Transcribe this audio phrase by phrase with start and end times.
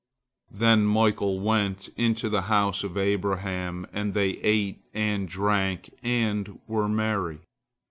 [0.49, 6.89] Then Michael went into the house of Abraham, and they ate and drank and were
[6.89, 7.41] merry.